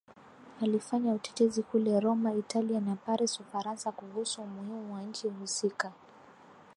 Alifanya 0.61 1.13
utetezi 1.13 1.63
kule 1.63 1.99
Roma 1.99 2.33
Italia 2.33 2.79
na 2.79 2.95
Paris 2.95 3.39
Ufaransa 3.39 3.91
kuhusu 3.91 4.41
umuhimu 4.41 4.93
wa 4.93 5.01
nchi 5.01 5.27
husika 5.27 5.91